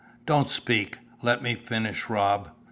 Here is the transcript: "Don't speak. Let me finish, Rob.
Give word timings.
"Don't 0.25 0.49
speak. 0.49 0.97
Let 1.21 1.43
me 1.43 1.53
finish, 1.53 2.09
Rob. 2.09 2.49